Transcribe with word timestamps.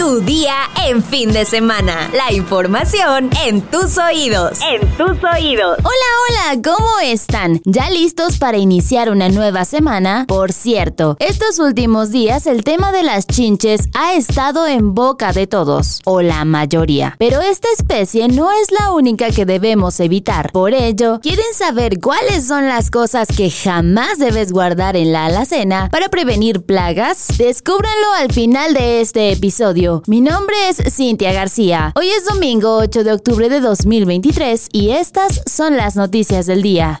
Tu 0.00 0.22
día 0.22 0.54
en 0.86 1.04
fin 1.04 1.30
de 1.30 1.44
semana. 1.44 2.10
La 2.14 2.32
información 2.32 3.28
en 3.44 3.60
tus 3.60 3.98
oídos. 3.98 4.58
En 4.62 4.80
tus 4.96 5.22
oídos. 5.22 5.76
Hola, 5.80 6.54
hola, 6.54 6.62
¿cómo 6.64 6.88
están? 7.02 7.60
¿Ya 7.66 7.90
listos 7.90 8.38
para 8.38 8.56
iniciar 8.56 9.10
una 9.10 9.28
nueva 9.28 9.66
semana? 9.66 10.24
Por 10.26 10.54
cierto, 10.54 11.18
estos 11.18 11.58
últimos 11.58 12.10
días 12.10 12.46
el 12.46 12.64
tema 12.64 12.92
de 12.92 13.02
las 13.02 13.26
chinches 13.26 13.90
ha 13.92 14.14
estado 14.14 14.66
en 14.66 14.94
boca 14.94 15.34
de 15.34 15.46
todos, 15.46 16.00
o 16.06 16.22
la 16.22 16.46
mayoría. 16.46 17.16
Pero 17.18 17.42
esta 17.42 17.68
especie 17.70 18.28
no 18.28 18.50
es 18.52 18.70
la 18.70 18.92
única 18.92 19.30
que 19.30 19.44
debemos 19.44 20.00
evitar. 20.00 20.50
Por 20.50 20.72
ello, 20.72 21.20
¿quieren 21.20 21.52
saber 21.52 22.00
cuáles 22.00 22.48
son 22.48 22.68
las 22.68 22.90
cosas 22.90 23.28
que 23.28 23.50
jamás 23.50 24.18
debes 24.18 24.50
guardar 24.50 24.96
en 24.96 25.12
la 25.12 25.26
alacena 25.26 25.90
para 25.92 26.08
prevenir 26.08 26.62
plagas? 26.62 27.26
Descúbranlo 27.36 28.14
al 28.16 28.32
final 28.32 28.72
de 28.72 29.02
este 29.02 29.32
episodio 29.32 29.89
mi 30.06 30.20
nombre 30.20 30.54
es 30.68 30.82
Cintia 30.94 31.32
García. 31.32 31.92
Hoy 31.96 32.08
es 32.08 32.24
domingo 32.24 32.76
8 32.76 33.04
de 33.04 33.12
octubre 33.12 33.48
de 33.48 33.60
2023 33.60 34.68
y 34.72 34.90
estas 34.90 35.42
son 35.46 35.76
las 35.76 35.96
noticias 35.96 36.46
del 36.46 36.62
día. 36.62 37.00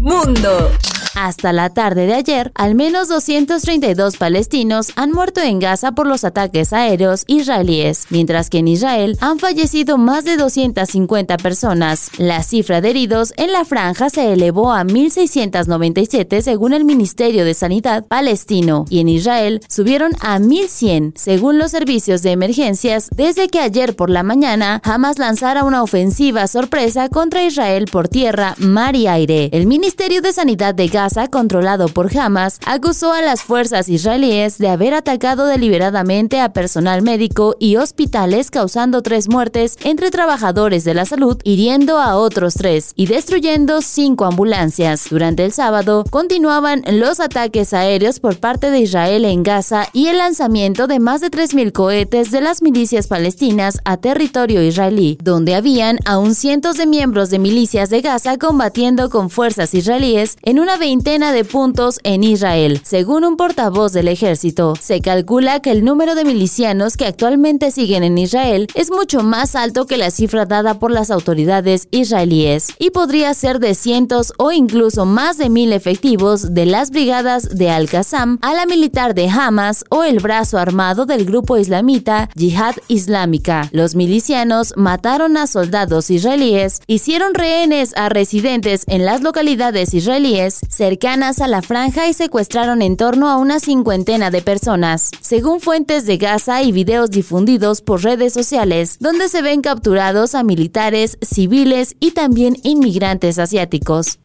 Mundo. 0.00 0.70
Hasta 1.16 1.54
la 1.54 1.70
tarde 1.70 2.04
de 2.04 2.12
ayer, 2.12 2.52
al 2.54 2.74
menos 2.74 3.08
232 3.08 4.18
palestinos 4.18 4.92
han 4.96 5.12
muerto 5.12 5.40
en 5.40 5.60
Gaza 5.60 5.92
por 5.92 6.06
los 6.06 6.24
ataques 6.24 6.74
aéreos 6.74 7.24
israelíes, 7.26 8.04
mientras 8.10 8.50
que 8.50 8.58
en 8.58 8.68
Israel 8.68 9.16
han 9.22 9.38
fallecido 9.38 9.96
más 9.96 10.26
de 10.26 10.36
250 10.36 11.38
personas. 11.38 12.10
La 12.18 12.42
cifra 12.42 12.82
de 12.82 12.90
heridos 12.90 13.32
en 13.38 13.50
la 13.52 13.64
franja 13.64 14.10
se 14.10 14.30
elevó 14.30 14.74
a 14.74 14.84
1.697 14.84 16.42
según 16.42 16.74
el 16.74 16.84
Ministerio 16.84 17.46
de 17.46 17.54
Sanidad 17.54 18.04
palestino 18.04 18.84
y 18.90 19.00
en 19.00 19.08
Israel 19.08 19.62
subieron 19.70 20.12
a 20.20 20.38
1.100 20.38 21.12
según 21.16 21.56
los 21.56 21.70
servicios 21.70 22.20
de 22.20 22.32
emergencias 22.32 23.08
desde 23.16 23.48
que 23.48 23.60
ayer 23.60 23.96
por 23.96 24.10
la 24.10 24.22
mañana 24.22 24.82
Hamas 24.84 25.18
lanzara 25.18 25.64
una 25.64 25.82
ofensiva 25.82 26.46
sorpresa 26.46 27.08
contra 27.08 27.42
Israel 27.42 27.86
por 27.90 28.08
tierra, 28.08 28.54
mar 28.58 28.94
y 28.96 29.06
aire. 29.06 29.48
El 29.52 29.66
Ministerio 29.66 30.20
de 30.20 30.34
Sanidad 30.34 30.74
de 30.74 30.88
Gaza 30.88 31.05
controlado 31.30 31.88
por 31.88 32.16
Hamas, 32.16 32.58
acusó 32.66 33.12
a 33.12 33.22
las 33.22 33.42
fuerzas 33.42 33.88
israelíes 33.88 34.58
de 34.58 34.68
haber 34.68 34.94
atacado 34.94 35.46
deliberadamente 35.46 36.40
a 36.40 36.52
personal 36.52 37.02
médico 37.02 37.56
y 37.58 37.76
hospitales 37.76 38.50
causando 38.50 39.02
tres 39.02 39.28
muertes 39.28 39.76
entre 39.84 40.10
trabajadores 40.10 40.84
de 40.84 40.94
la 40.94 41.04
salud, 41.04 41.38
hiriendo 41.44 41.98
a 41.98 42.16
otros 42.16 42.54
tres 42.54 42.92
y 42.96 43.06
destruyendo 43.06 43.80
cinco 43.82 44.24
ambulancias. 44.24 45.06
Durante 45.10 45.44
el 45.44 45.52
sábado, 45.52 46.04
continuaban 46.10 46.82
los 46.90 47.20
ataques 47.20 47.72
aéreos 47.72 48.20
por 48.20 48.38
parte 48.38 48.70
de 48.70 48.80
Israel 48.80 49.24
en 49.24 49.42
Gaza 49.42 49.88
y 49.92 50.08
el 50.08 50.18
lanzamiento 50.18 50.86
de 50.86 51.00
más 51.00 51.20
de 51.20 51.30
3.000 51.30 51.72
cohetes 51.72 52.30
de 52.30 52.40
las 52.40 52.62
milicias 52.62 53.06
palestinas 53.06 53.78
a 53.84 53.96
territorio 53.96 54.62
israelí, 54.62 55.18
donde 55.22 55.54
habían 55.54 55.98
aún 56.04 56.34
cientos 56.34 56.76
de 56.76 56.86
miembros 56.86 57.30
de 57.30 57.38
milicias 57.38 57.90
de 57.90 58.00
Gaza 58.00 58.36
combatiendo 58.38 59.10
con 59.10 59.30
fuerzas 59.30 59.74
israelíes 59.74 60.36
en 60.42 60.58
una 60.58 60.76
veintena 60.96 61.32
de 61.32 61.44
puntos 61.44 62.00
en 62.04 62.24
Israel. 62.24 62.80
Según 62.82 63.24
un 63.24 63.36
portavoz 63.36 63.92
del 63.92 64.08
ejército, 64.08 64.72
se 64.80 65.02
calcula 65.02 65.60
que 65.60 65.70
el 65.70 65.84
número 65.84 66.14
de 66.14 66.24
milicianos 66.24 66.96
que 66.96 67.04
actualmente 67.04 67.70
siguen 67.70 68.02
en 68.02 68.16
Israel 68.16 68.66
es 68.74 68.90
mucho 68.90 69.22
más 69.22 69.56
alto 69.56 69.86
que 69.86 69.98
la 69.98 70.10
cifra 70.10 70.46
dada 70.46 70.78
por 70.78 70.90
las 70.90 71.10
autoridades 71.10 71.88
israelíes 71.90 72.68
y 72.78 72.92
podría 72.92 73.34
ser 73.34 73.58
de 73.58 73.74
cientos 73.74 74.32
o 74.38 74.52
incluso 74.52 75.04
más 75.04 75.36
de 75.36 75.50
mil 75.50 75.74
efectivos 75.74 76.54
de 76.54 76.64
las 76.64 76.90
brigadas 76.90 77.58
de 77.58 77.68
Al-Qassam, 77.68 78.38
a 78.40 78.54
la 78.54 78.64
militar 78.64 79.14
de 79.14 79.28
Hamas 79.28 79.84
o 79.90 80.02
el 80.02 80.20
brazo 80.20 80.56
armado 80.56 81.04
del 81.04 81.26
grupo 81.26 81.58
islamita 81.58 82.30
Jihad 82.38 82.76
Islámica. 82.88 83.68
Los 83.72 83.96
milicianos 83.96 84.72
mataron 84.76 85.36
a 85.36 85.46
soldados 85.46 86.08
israelíes, 86.08 86.80
hicieron 86.86 87.34
rehenes 87.34 87.92
a 87.96 88.08
residentes 88.08 88.84
en 88.86 89.04
las 89.04 89.20
localidades 89.20 89.92
israelíes, 89.92 90.60
cercanas 90.86 91.40
a 91.40 91.48
la 91.48 91.62
franja 91.62 92.06
y 92.06 92.12
secuestraron 92.12 92.80
en 92.80 92.96
torno 92.96 93.28
a 93.28 93.38
una 93.38 93.58
cincuentena 93.58 94.30
de 94.30 94.40
personas, 94.40 95.10
según 95.20 95.58
fuentes 95.58 96.06
de 96.06 96.16
Gaza 96.16 96.62
y 96.62 96.70
videos 96.70 97.10
difundidos 97.10 97.80
por 97.80 98.04
redes 98.04 98.32
sociales, 98.32 98.98
donde 99.00 99.28
se 99.28 99.42
ven 99.42 99.62
capturados 99.62 100.36
a 100.36 100.44
militares, 100.44 101.18
civiles 101.22 101.96
y 101.98 102.12
también 102.12 102.56
inmigrantes 102.62 103.40
asiáticos. 103.40 104.20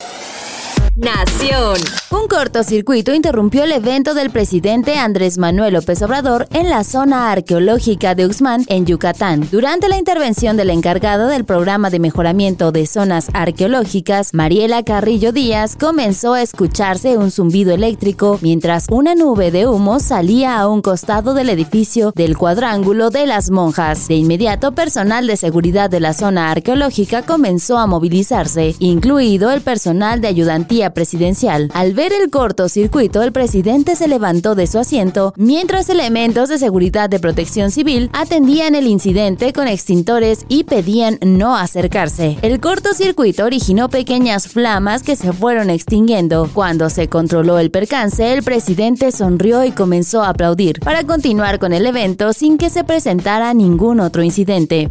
Nación. 0.98 1.78
Un 2.12 2.28
cortocircuito 2.28 3.14
interrumpió 3.14 3.64
el 3.64 3.72
evento 3.72 4.14
del 4.14 4.30
presidente 4.30 4.98
Andrés 4.98 5.38
Manuel 5.38 5.76
López 5.76 6.02
Obrador 6.02 6.50
en 6.52 6.70
la 6.70 6.84
zona 6.84 7.32
arqueológica 7.32 8.14
de 8.14 8.26
Uxmal, 8.26 8.66
en 8.68 8.86
Yucatán. 8.86 9.48
Durante 9.50 9.88
la 9.88 9.98
intervención 9.98 10.58
del 10.58 10.70
encargado 10.70 11.28
del 11.28 11.46
programa 11.46 11.90
de 11.90 12.00
mejoramiento 12.00 12.74
de 12.74 12.86
zonas 12.88 13.30
arqueológicas, 13.34 14.34
Mariela 14.34 14.84
Carrillo 14.84 15.32
Díaz, 15.32 15.78
comenzó 15.78 16.34
a 16.34 16.42
escucharse 16.42 17.18
un 17.18 17.32
zumbido 17.32 17.74
eléctrico 17.74 18.38
mientras 18.42 18.88
una 18.90 19.16
nube 19.16 19.52
de 19.52 19.68
humo 19.68 20.02
salía 20.02 20.60
a 20.60 20.68
un 20.68 20.82
costado 20.82 21.34
del 21.34 21.50
edificio 21.50 22.12
del 22.14 22.38
cuadrángulo 22.38 23.12
de 23.12 23.28
las 23.28 23.50
monjas. 23.50 24.10
De 24.10 24.16
inmediato, 24.16 24.74
personal 24.74 25.26
de 25.26 25.38
seguridad 25.38 25.90
de 25.90 26.02
la 26.02 26.14
zona 26.14 26.52
arqueológica 26.52 27.22
comenzó 27.22 27.78
a 27.78 27.88
movilizarse, 27.88 28.76
incluido 28.80 29.52
el 29.52 29.62
personal 29.62 30.20
de 30.20 30.28
ayudantía 30.28 30.82
presidencial. 30.92 31.70
Al 31.74 31.94
ver 31.94 32.14
el 32.14 32.30
cortocircuito, 32.30 33.22
el 33.24 33.32
presidente 33.32 33.96
se 33.96 34.08
levantó 34.08 34.56
de 34.56 34.68
su 34.68 34.80
asiento 34.80 35.34
mientras 35.38 35.90
elementos 35.90 36.50
de 36.50 36.58
seguridad 36.58 37.10
de 37.10 37.20
protección 37.20 37.72
civil 37.72 38.10
atendían 38.14 38.76
el 38.76 38.88
incidente 38.88 39.54
con 39.54 39.68
extintores 39.68 40.46
y 40.48 40.64
pedían 40.64 41.18
no 41.22 41.56
acercarse. 41.56 42.38
El 42.42 42.60
cortocircuito 42.60 43.46
originó 43.46 43.90
pequeñas 43.90 44.48
flamas 44.48 45.04
que 45.04 45.16
se 45.16 45.34
fueron 45.34 45.70
extinguiendo. 45.70 46.50
Cuando 46.54 46.90
se 46.90 47.08
controló 47.08 47.60
el 47.60 47.72
percance, 47.72 48.34
el 48.34 48.44
presidente 48.44 49.12
sonrió 49.12 49.64
y 49.64 49.72
comenzó 49.72 50.24
a 50.24 50.30
aplaudir 50.30 50.80
para 50.80 51.04
continuar 51.06 51.60
con 51.60 51.74
el 51.74 51.86
evento 51.86 52.34
sin 52.34 52.58
que 52.58 52.70
se 52.70 52.84
presentara 52.84 53.54
ningún 53.54 54.00
otro 54.00 54.24
incidente 54.24 54.90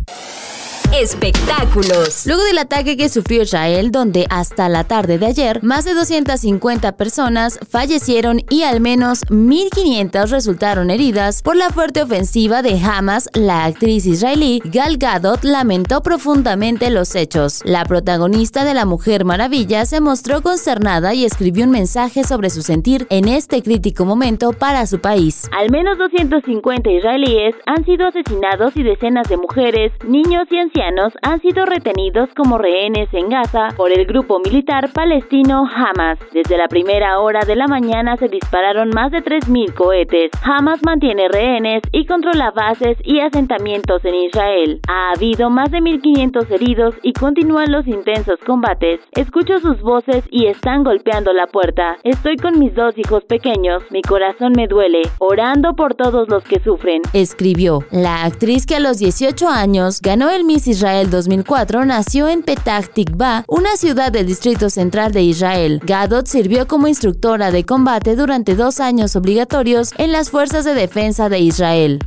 espectáculos. 0.92 2.26
Luego 2.26 2.42
del 2.42 2.58
ataque 2.58 2.96
que 2.96 3.08
sufrió 3.08 3.42
Israel, 3.42 3.92
donde 3.92 4.26
hasta 4.28 4.68
la 4.68 4.84
tarde 4.84 5.18
de 5.18 5.26
ayer 5.26 5.62
más 5.62 5.84
de 5.84 5.94
250 5.94 6.96
personas 6.96 7.60
fallecieron 7.68 8.40
y 8.50 8.64
al 8.64 8.80
menos 8.80 9.24
1.500 9.26 10.28
resultaron 10.28 10.90
heridas 10.90 11.42
por 11.42 11.54
la 11.54 11.70
fuerte 11.70 12.02
ofensiva 12.02 12.62
de 12.62 12.80
Hamas, 12.80 13.30
la 13.34 13.66
actriz 13.66 14.04
israelí 14.04 14.60
Gal 14.64 14.96
Gadot 14.96 15.44
lamentó 15.44 16.02
profundamente 16.02 16.90
los 16.90 17.14
hechos. 17.14 17.62
La 17.64 17.84
protagonista 17.84 18.64
de 18.64 18.74
La 18.74 18.84
Mujer 18.84 19.24
Maravilla 19.24 19.86
se 19.86 20.00
mostró 20.00 20.42
consternada 20.42 21.14
y 21.14 21.24
escribió 21.24 21.64
un 21.64 21.70
mensaje 21.70 22.24
sobre 22.24 22.50
su 22.50 22.62
sentir 22.62 23.06
en 23.10 23.28
este 23.28 23.62
crítico 23.62 24.04
momento 24.04 24.52
para 24.52 24.86
su 24.86 25.00
país. 25.00 25.48
Al 25.56 25.70
menos 25.70 25.98
250 25.98 26.90
israelíes 26.90 27.54
han 27.66 27.84
sido 27.84 28.08
asesinados 28.08 28.76
y 28.76 28.82
decenas 28.82 29.28
de 29.28 29.36
mujeres, 29.36 29.92
niños 30.04 30.48
y 30.50 30.58
ancianos 30.58 30.79
han 31.22 31.40
sido 31.40 31.66
retenidos 31.66 32.30
como 32.34 32.56
rehenes 32.56 33.12
en 33.12 33.28
Gaza 33.28 33.68
por 33.76 33.92
el 33.92 34.06
grupo 34.06 34.38
militar 34.38 34.90
palestino 34.92 35.68
Hamas. 35.68 36.18
Desde 36.32 36.56
la 36.56 36.68
primera 36.68 37.20
hora 37.20 37.40
de 37.46 37.54
la 37.54 37.66
mañana 37.66 38.16
se 38.16 38.28
dispararon 38.28 38.88
más 38.94 39.10
de 39.10 39.18
3.000 39.18 39.74
cohetes. 39.74 40.30
Hamas 40.42 40.80
mantiene 40.82 41.28
rehenes 41.28 41.82
y 41.92 42.06
controla 42.06 42.50
bases 42.52 42.96
y 43.04 43.20
asentamientos 43.20 44.04
en 44.04 44.14
Israel. 44.14 44.80
Ha 44.88 45.12
habido 45.12 45.50
más 45.50 45.70
de 45.70 45.80
1.500 45.80 46.50
heridos 46.50 46.94
y 47.02 47.12
continúan 47.12 47.72
los 47.72 47.86
intensos 47.86 48.38
combates. 48.46 49.00
Escucho 49.12 49.58
sus 49.58 49.82
voces 49.82 50.24
y 50.30 50.46
están 50.46 50.82
golpeando 50.82 51.34
la 51.34 51.46
puerta. 51.46 51.98
Estoy 52.04 52.36
con 52.36 52.58
mis 52.58 52.74
dos 52.74 52.96
hijos 52.96 53.24
pequeños. 53.24 53.82
Mi 53.90 54.00
corazón 54.00 54.52
me 54.56 54.66
duele, 54.66 55.02
orando 55.18 55.74
por 55.74 55.94
todos 55.94 56.28
los 56.30 56.42
que 56.44 56.60
sufren. 56.60 57.02
Escribió 57.12 57.84
la 57.90 58.24
actriz 58.24 58.64
que 58.64 58.76
a 58.76 58.80
los 58.80 58.98
18 58.98 59.46
años 59.46 60.00
ganó 60.00 60.30
el 60.30 60.44
Miss 60.44 60.69
Israel 60.70 61.10
2004 61.10 61.84
nació 61.84 62.28
en 62.28 62.42
Petah 62.42 62.82
Tikva, 62.82 63.44
una 63.48 63.76
ciudad 63.76 64.12
del 64.12 64.26
distrito 64.26 64.70
central 64.70 65.12
de 65.12 65.22
Israel. 65.22 65.80
Gadot 65.82 66.26
sirvió 66.26 66.68
como 66.68 66.86
instructora 66.86 67.50
de 67.50 67.64
combate 67.64 68.14
durante 68.14 68.54
dos 68.54 68.78
años 68.78 69.16
obligatorios 69.16 69.92
en 69.98 70.12
las 70.12 70.30
fuerzas 70.30 70.64
de 70.64 70.74
defensa 70.74 71.28
de 71.28 71.40
Israel. 71.40 71.98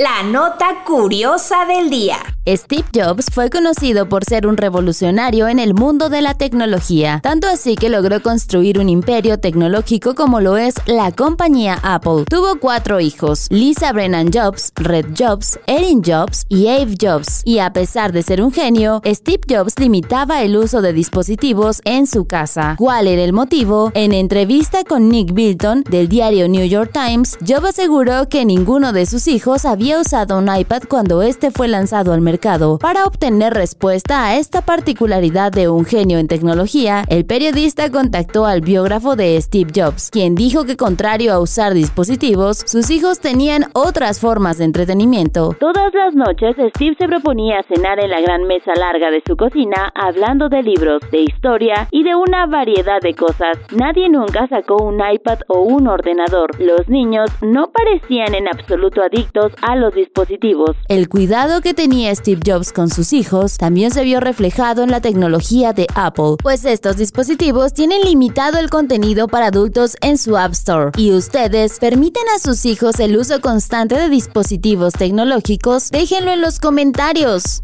La 0.00 0.24
nota 0.24 0.82
curiosa 0.84 1.66
del 1.66 1.88
día. 1.88 2.16
Steve 2.46 2.84
Jobs 2.92 3.26
fue 3.32 3.48
conocido 3.48 4.06
por 4.06 4.24
ser 4.24 4.46
un 4.46 4.58
revolucionario 4.58 5.48
en 5.48 5.58
el 5.58 5.72
mundo 5.72 6.10
de 6.10 6.20
la 6.20 6.34
tecnología, 6.34 7.20
tanto 7.22 7.46
así 7.46 7.74
que 7.74 7.88
logró 7.88 8.20
construir 8.20 8.78
un 8.78 8.90
imperio 8.90 9.38
tecnológico 9.38 10.14
como 10.14 10.40
lo 10.40 10.58
es 10.58 10.74
la 10.84 11.10
compañía 11.10 11.78
Apple. 11.82 12.24
Tuvo 12.28 12.58
cuatro 12.60 13.00
hijos, 13.00 13.46
Lisa 13.48 13.92
Brennan 13.92 14.30
Jobs, 14.30 14.72
Red 14.74 15.14
Jobs, 15.16 15.58
Erin 15.66 16.02
Jobs 16.04 16.44
y 16.50 16.66
Abe 16.68 16.96
Jobs, 17.00 17.40
y 17.46 17.60
a 17.60 17.72
pesar 17.72 18.12
de 18.12 18.22
ser 18.22 18.42
un 18.42 18.52
genio, 18.52 19.00
Steve 19.06 19.40
Jobs 19.48 19.78
limitaba 19.78 20.42
el 20.42 20.56
uso 20.56 20.82
de 20.82 20.92
dispositivos 20.92 21.80
en 21.84 22.06
su 22.06 22.26
casa. 22.26 22.74
¿Cuál 22.78 23.06
era 23.06 23.22
el 23.22 23.32
motivo? 23.32 23.90
En 23.94 24.12
entrevista 24.12 24.84
con 24.84 25.08
Nick 25.08 25.32
Bilton 25.32 25.82
del 25.84 26.08
diario 26.08 26.46
New 26.48 26.66
York 26.66 26.90
Times, 26.92 27.38
Jobs 27.40 27.70
aseguró 27.70 28.28
que 28.28 28.44
ninguno 28.44 28.92
de 28.92 29.06
sus 29.06 29.28
hijos 29.28 29.64
había 29.64 29.83
usado 29.92 30.38
un 30.38 30.54
iPad 30.54 30.82
cuando 30.88 31.22
este 31.22 31.50
fue 31.50 31.68
lanzado 31.68 32.12
al 32.12 32.20
mercado. 32.20 32.78
Para 32.78 33.04
obtener 33.04 33.52
respuesta 33.52 34.26
a 34.26 34.36
esta 34.36 34.62
particularidad 34.62 35.52
de 35.52 35.68
un 35.68 35.84
genio 35.84 36.18
en 36.18 36.26
tecnología, 36.26 37.04
el 37.08 37.26
periodista 37.26 37.90
contactó 37.90 38.46
al 38.46 38.62
biógrafo 38.62 39.14
de 39.14 39.40
Steve 39.40 39.70
Jobs, 39.74 40.10
quien 40.10 40.34
dijo 40.34 40.64
que 40.64 40.76
contrario 40.76 41.32
a 41.32 41.40
usar 41.40 41.74
dispositivos, 41.74 42.62
sus 42.66 42.90
hijos 42.90 43.20
tenían 43.20 43.66
otras 43.74 44.20
formas 44.20 44.58
de 44.58 44.64
entretenimiento. 44.64 45.54
Todas 45.60 45.92
las 45.92 46.14
noches, 46.14 46.56
Steve 46.74 46.96
se 46.98 47.06
proponía 47.06 47.62
cenar 47.64 48.00
en 48.00 48.10
la 48.10 48.20
gran 48.20 48.44
mesa 48.44 48.72
larga 48.74 49.10
de 49.10 49.22
su 49.26 49.36
cocina 49.36 49.92
hablando 49.94 50.48
de 50.48 50.62
libros, 50.62 51.02
de 51.12 51.20
historia 51.20 51.88
y 51.90 52.02
de 52.02 52.14
una 52.14 52.46
variedad 52.46 53.00
de 53.02 53.14
cosas. 53.14 53.58
Nadie 53.76 54.08
nunca 54.08 54.46
sacó 54.48 54.76
un 54.76 55.00
iPad 55.00 55.40
o 55.48 55.60
un 55.60 55.86
ordenador. 55.88 56.58
Los 56.58 56.88
niños 56.88 57.30
no 57.42 57.70
parecían 57.70 58.34
en 58.34 58.48
absoluto 58.48 59.02
adictos 59.02 59.52
a 59.62 59.73
los 59.80 59.94
dispositivos. 59.94 60.76
El 60.88 61.08
cuidado 61.08 61.60
que 61.60 61.74
tenía 61.74 62.14
Steve 62.14 62.40
Jobs 62.44 62.72
con 62.72 62.90
sus 62.90 63.12
hijos 63.12 63.58
también 63.58 63.90
se 63.90 64.04
vio 64.04 64.20
reflejado 64.20 64.82
en 64.82 64.90
la 64.90 65.00
tecnología 65.00 65.72
de 65.72 65.86
Apple, 65.94 66.36
pues 66.42 66.64
estos 66.64 66.96
dispositivos 66.96 67.72
tienen 67.72 68.02
limitado 68.02 68.58
el 68.58 68.70
contenido 68.70 69.28
para 69.28 69.46
adultos 69.46 69.96
en 70.00 70.18
su 70.18 70.36
App 70.36 70.52
Store. 70.52 70.90
Y 70.96 71.12
ustedes 71.12 71.78
permiten 71.78 72.24
a 72.34 72.38
sus 72.38 72.64
hijos 72.64 73.00
el 73.00 73.16
uso 73.16 73.40
constante 73.40 73.96
de 73.96 74.08
dispositivos 74.08 74.94
tecnológicos, 74.94 75.90
déjenlo 75.90 76.32
en 76.32 76.40
los 76.40 76.60
comentarios. 76.60 77.62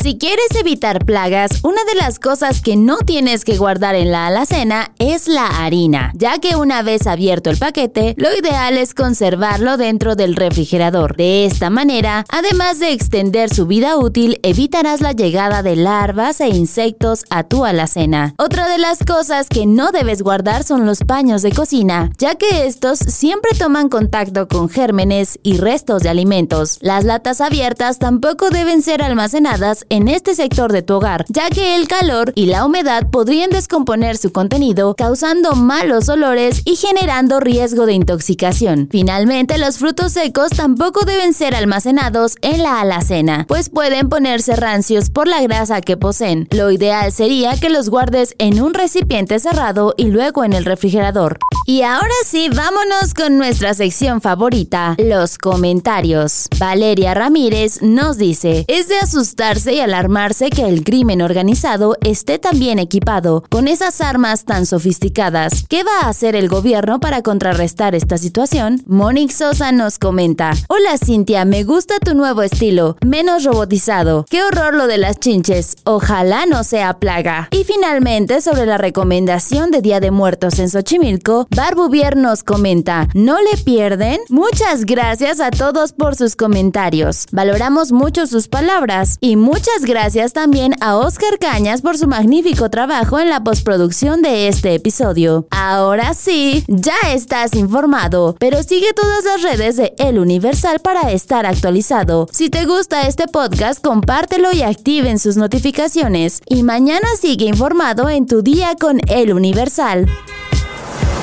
Si 0.00 0.16
quieres 0.16 0.54
evitar 0.54 1.04
plagas, 1.04 1.50
una 1.64 1.82
de 1.82 1.96
las 1.96 2.20
cosas 2.20 2.60
que 2.62 2.76
no 2.76 2.98
tienes 2.98 3.44
que 3.44 3.56
guardar 3.56 3.96
en 3.96 4.12
la 4.12 4.28
alacena 4.28 4.92
es 5.00 5.26
la 5.26 5.46
harina, 5.46 6.12
ya 6.14 6.38
que 6.38 6.54
una 6.54 6.82
vez 6.82 7.08
abierto 7.08 7.50
el 7.50 7.58
paquete, 7.58 8.14
lo 8.16 8.32
ideal 8.32 8.78
es 8.78 8.94
conservarlo 8.94 9.76
dentro 9.76 10.14
del 10.14 10.36
refrigerador. 10.36 11.16
De 11.16 11.46
esta 11.46 11.68
manera, 11.68 12.24
además 12.28 12.78
de 12.78 12.92
extender 12.92 13.52
su 13.52 13.66
vida 13.66 13.98
útil, 13.98 14.38
evitarás 14.44 15.00
la 15.00 15.14
llegada 15.14 15.64
de 15.64 15.74
larvas 15.74 16.40
e 16.40 16.48
insectos 16.48 17.24
a 17.28 17.42
tu 17.42 17.64
alacena. 17.64 18.34
Otra 18.38 18.68
de 18.68 18.78
las 18.78 19.00
cosas 19.02 19.48
que 19.48 19.66
no 19.66 19.90
debes 19.90 20.22
guardar 20.22 20.62
son 20.62 20.86
los 20.86 21.00
paños 21.00 21.42
de 21.42 21.50
cocina, 21.50 22.12
ya 22.18 22.36
que 22.36 22.68
estos 22.68 23.00
siempre 23.00 23.50
toman 23.58 23.88
contacto 23.88 24.46
con 24.46 24.68
gérmenes 24.68 25.40
y 25.42 25.56
restos 25.56 26.04
de 26.04 26.08
alimentos. 26.08 26.78
Las 26.82 27.02
latas 27.04 27.40
abiertas 27.40 27.98
tampoco 27.98 28.50
deben 28.50 28.80
ser 28.80 29.02
almacenadas 29.02 29.86
en 29.90 30.08
este 30.08 30.34
sector 30.34 30.72
de 30.72 30.82
tu 30.82 30.94
hogar, 30.94 31.24
ya 31.28 31.50
que 31.50 31.76
el 31.76 31.88
calor 31.88 32.32
y 32.34 32.46
la 32.46 32.64
humedad 32.64 33.08
podrían 33.10 33.50
descomponer 33.50 34.16
su 34.16 34.32
contenido, 34.32 34.94
causando 34.96 35.54
malos 35.54 36.08
olores 36.08 36.62
y 36.64 36.76
generando 36.76 37.40
riesgo 37.40 37.86
de 37.86 37.94
intoxicación. 37.94 38.88
Finalmente, 38.90 39.58
los 39.58 39.78
frutos 39.78 40.12
secos 40.12 40.50
tampoco 40.50 41.04
deben 41.04 41.32
ser 41.32 41.54
almacenados 41.54 42.36
en 42.42 42.62
la 42.62 42.80
alacena, 42.80 43.44
pues 43.48 43.68
pueden 43.68 44.08
ponerse 44.08 44.56
rancios 44.56 45.10
por 45.10 45.28
la 45.28 45.40
grasa 45.42 45.80
que 45.80 45.96
poseen. 45.96 46.48
Lo 46.50 46.70
ideal 46.70 47.12
sería 47.12 47.56
que 47.56 47.70
los 47.70 47.88
guardes 47.88 48.34
en 48.38 48.60
un 48.60 48.74
recipiente 48.74 49.38
cerrado 49.38 49.94
y 49.96 50.06
luego 50.06 50.44
en 50.44 50.52
el 50.52 50.64
refrigerador. 50.64 51.38
Y 51.66 51.82
ahora 51.82 52.08
sí, 52.24 52.48
vámonos 52.48 53.12
con 53.14 53.36
nuestra 53.36 53.74
sección 53.74 54.20
favorita, 54.20 54.96
los 54.98 55.36
comentarios. 55.36 56.48
Valeria 56.58 57.12
Ramírez 57.12 57.82
nos 57.82 58.16
dice, 58.16 58.64
es 58.68 58.88
de 58.88 58.98
asustarse 58.98 59.77
alarmarse 59.80 60.50
que 60.50 60.68
el 60.68 60.84
crimen 60.84 61.22
organizado 61.22 61.96
esté 62.02 62.38
tan 62.38 62.58
bien 62.58 62.78
equipado 62.78 63.44
con 63.50 63.68
esas 63.68 64.00
armas 64.00 64.44
tan 64.44 64.66
sofisticadas. 64.66 65.64
¿Qué 65.68 65.84
va 65.84 66.02
a 66.02 66.08
hacer 66.08 66.36
el 66.36 66.48
gobierno 66.48 67.00
para 67.00 67.22
contrarrestar 67.22 67.94
esta 67.94 68.18
situación? 68.18 68.82
Monique 68.86 69.32
Sosa 69.32 69.72
nos 69.72 69.98
comenta, 69.98 70.52
hola 70.68 70.98
Cintia, 70.98 71.44
me 71.44 71.64
gusta 71.64 71.98
tu 71.98 72.14
nuevo 72.14 72.42
estilo, 72.42 72.96
menos 73.04 73.44
robotizado. 73.44 74.24
Qué 74.28 74.42
horror 74.42 74.74
lo 74.74 74.86
de 74.86 74.98
las 74.98 75.18
chinches, 75.18 75.76
ojalá 75.84 76.46
no 76.46 76.64
sea 76.64 76.98
plaga. 76.98 77.48
Y 77.50 77.64
finalmente, 77.64 78.40
sobre 78.40 78.66
la 78.66 78.78
recomendación 78.78 79.70
de 79.70 79.82
Día 79.82 80.00
de 80.00 80.10
Muertos 80.10 80.58
en 80.58 80.70
Xochimilco, 80.70 81.46
Barbuvier 81.54 82.16
nos 82.16 82.42
comenta, 82.42 83.08
¿no 83.14 83.40
le 83.40 83.56
pierden? 83.64 84.18
Muchas 84.28 84.84
gracias 84.84 85.40
a 85.40 85.50
todos 85.50 85.92
por 85.92 86.16
sus 86.16 86.36
comentarios. 86.36 87.26
Valoramos 87.32 87.92
mucho 87.92 88.26
sus 88.26 88.48
palabras 88.48 89.18
y 89.20 89.36
muchas 89.58 89.84
gracias 89.84 90.32
también 90.32 90.72
a 90.80 90.96
Oscar 90.96 91.36
Cañas 91.40 91.82
por 91.82 91.98
su 91.98 92.06
magnífico 92.06 92.70
trabajo 92.70 93.18
en 93.18 93.28
la 93.28 93.42
postproducción 93.42 94.22
de 94.22 94.46
este 94.46 94.72
episodio. 94.72 95.48
Ahora 95.50 96.14
sí, 96.14 96.62
ya 96.68 96.94
estás 97.08 97.56
informado, 97.56 98.36
pero 98.38 98.62
sigue 98.62 98.92
todas 98.92 99.24
las 99.24 99.42
redes 99.42 99.76
de 99.76 99.94
El 99.98 100.20
Universal 100.20 100.78
para 100.78 101.10
estar 101.10 101.44
actualizado. 101.44 102.28
Si 102.30 102.50
te 102.50 102.66
gusta 102.66 103.08
este 103.08 103.26
podcast, 103.26 103.84
compártelo 103.84 104.52
y 104.52 104.62
activen 104.62 105.18
sus 105.18 105.36
notificaciones. 105.36 106.40
Y 106.46 106.62
mañana 106.62 107.08
sigue 107.20 107.46
informado 107.46 108.08
en 108.08 108.28
tu 108.28 108.42
día 108.42 108.76
con 108.80 109.00
El 109.08 109.32
Universal. 109.32 110.06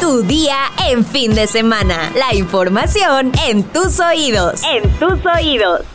Tu 0.01 0.23
día 0.23 0.57
en 0.89 1.05
fin 1.05 1.33
de 1.33 1.47
semana. 1.47 2.11
La 2.13 2.35
información 2.35 3.31
en 3.47 3.63
tus 3.63 4.01
oídos. 4.01 4.61
En 4.65 4.91
tus 4.99 5.25
oídos. 5.25 5.94